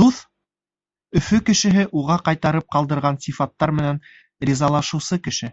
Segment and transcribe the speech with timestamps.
[0.00, 0.16] Дуҫ—
[1.20, 4.02] Өфө кешеһе уға ҡайтарып ҡалдырған сифаттар менән
[4.50, 5.52] ризалашыусы кеше.